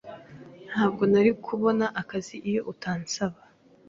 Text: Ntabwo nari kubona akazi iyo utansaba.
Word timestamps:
Ntabwo 0.69 1.01
nari 1.11 1.31
kubona 1.45 1.85
akazi 2.01 2.35
iyo 2.49 2.61
utansaba. 2.71 3.39